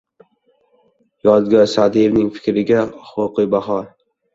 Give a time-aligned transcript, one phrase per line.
[1.29, 3.83] Yodgor Sa’dievning fikrlariga huquqiy baho